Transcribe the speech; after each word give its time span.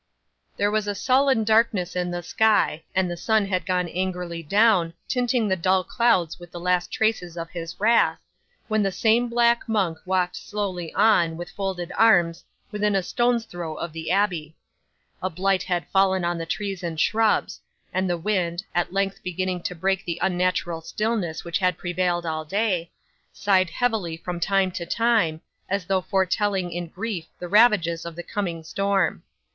'There 0.57 0.71
was 0.71 0.87
a 0.87 0.95
sullen 0.95 1.43
darkness 1.43 1.95
in 1.95 2.09
the 2.09 2.23
sky, 2.23 2.81
and 2.95 3.07
the 3.07 3.15
sun 3.15 3.45
had 3.45 3.67
gone 3.67 3.87
angrily 3.89 4.41
down, 4.41 4.95
tinting 5.07 5.47
the 5.47 5.55
dull 5.55 5.83
clouds 5.83 6.39
with 6.39 6.49
the 6.51 6.59
last 6.59 6.91
traces 6.91 7.37
of 7.37 7.51
his 7.51 7.79
wrath, 7.79 8.17
when 8.67 8.81
the 8.81 8.91
same 8.91 9.29
black 9.29 9.69
monk 9.69 9.99
walked 10.07 10.35
slowly 10.35 10.91
on, 10.95 11.37
with 11.37 11.51
folded 11.51 11.91
arms, 11.95 12.43
within 12.71 12.95
a 12.95 13.03
stone's 13.03 13.45
throw 13.45 13.75
of 13.75 13.93
the 13.93 14.09
abbey. 14.09 14.55
A 15.21 15.29
blight 15.29 15.61
had 15.61 15.85
fallen 15.89 16.25
on 16.25 16.39
the 16.39 16.47
trees 16.47 16.81
and 16.81 16.99
shrubs; 16.99 17.61
and 17.93 18.09
the 18.09 18.17
wind, 18.17 18.63
at 18.73 18.91
length 18.91 19.21
beginning 19.21 19.61
to 19.61 19.75
break 19.75 20.03
the 20.03 20.17
unnatural 20.19 20.81
stillness 20.81 21.43
that 21.43 21.57
had 21.57 21.77
prevailed 21.77 22.25
all 22.25 22.43
day, 22.43 22.89
sighed 23.31 23.69
heavily 23.69 24.17
from 24.17 24.39
time 24.39 24.71
to 24.71 24.85
time, 24.87 25.41
as 25.69 25.85
though 25.85 26.01
foretelling 26.01 26.71
in 26.71 26.87
grief 26.87 27.27
the 27.37 27.47
ravages 27.47 28.03
of 28.03 28.15
the 28.15 28.23
coming 28.23 28.63
storm. 28.63 29.21